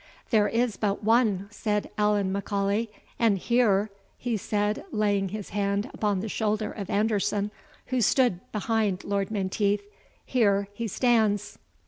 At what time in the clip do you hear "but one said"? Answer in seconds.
0.77-1.91